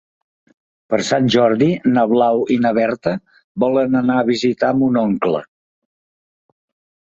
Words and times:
Per 0.93 0.97
Sant 1.09 1.27
Jordi 1.35 1.67
na 1.97 2.05
Blau 2.13 2.41
i 2.55 2.57
na 2.63 2.71
Berta 2.77 3.13
volen 3.65 3.99
anar 4.01 4.17
a 4.23 4.25
visitar 4.31 4.71
mon 4.81 4.99
oncle. 5.05 5.45